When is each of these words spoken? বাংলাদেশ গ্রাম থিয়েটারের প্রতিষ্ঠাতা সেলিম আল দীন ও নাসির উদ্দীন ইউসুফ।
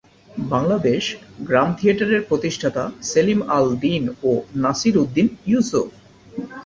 বাংলাদেশ 0.49 1.03
গ্রাম 1.47 1.69
থিয়েটারের 1.77 2.21
প্রতিষ্ঠাতা 2.29 2.83
সেলিম 3.09 3.39
আল 3.55 3.67
দীন 3.81 4.03
ও 4.23 4.31
নাসির 4.55 4.95
উদ্দীন 4.97 5.27
ইউসুফ। 5.47 5.89